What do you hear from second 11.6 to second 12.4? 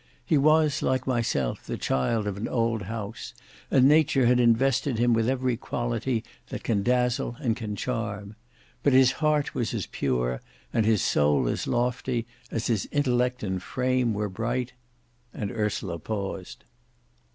lofty,